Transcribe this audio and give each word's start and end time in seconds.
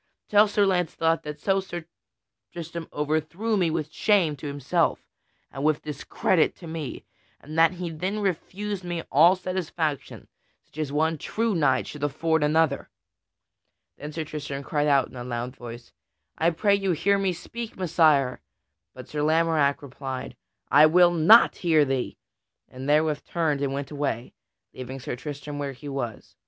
Tell 0.29 0.47
Sir 0.47 0.65
Launcelot 0.65 1.21
that 1.21 1.39
so 1.39 1.59
Sir 1.59 1.85
Tristram 2.51 2.89
overthrew 2.91 3.55
me 3.55 3.69
with 3.69 3.91
shame 3.93 4.35
to 4.37 4.47
himself 4.47 5.05
and 5.51 5.63
with 5.63 5.83
discredit 5.83 6.55
to 6.55 6.65
me, 6.65 7.05
and 7.39 7.55
that 7.55 7.73
he 7.73 7.91
then 7.91 8.17
refused 8.19 8.83
me 8.83 9.03
all 9.11 9.35
satisfaction 9.35 10.27
such 10.63 10.79
as 10.79 10.91
one 10.91 11.19
true 11.19 11.53
knight 11.53 11.85
should 11.85 12.03
afford 12.03 12.41
another." 12.43 12.89
Then 13.95 14.11
Sir 14.11 14.23
Tristram 14.23 14.63
cried 14.63 14.87
out 14.87 15.07
in 15.07 15.15
a 15.15 15.23
loud 15.23 15.55
voice, 15.55 15.93
"I 16.35 16.49
pray 16.49 16.73
you, 16.73 16.93
hear 16.93 17.19
me 17.19 17.31
speak, 17.31 17.77
Messire!" 17.77 18.41
But 18.95 19.07
Sir 19.07 19.21
Lamorack 19.21 19.83
replied, 19.83 20.35
"I 20.71 20.87
will 20.87 21.11
not 21.11 21.57
hear 21.57 21.85
thee!" 21.85 22.17
and 22.67 22.89
therewith 22.89 23.23
turned 23.23 23.61
and 23.61 23.71
went 23.71 23.91
away, 23.91 24.33
leaving 24.73 24.99
Sir 24.99 25.15
Tristram 25.15 25.59
where 25.59 25.73
he 25.73 25.87
was. 25.87 26.37